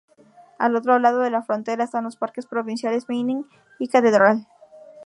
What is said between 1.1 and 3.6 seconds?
de la frontera están los parques provinciales Manning